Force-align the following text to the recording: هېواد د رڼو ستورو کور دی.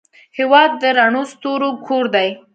هېواد 0.37 0.71
د 0.81 0.83
رڼو 0.97 1.23
ستورو 1.31 1.69
کور 1.87 2.05
دی. 2.15 2.29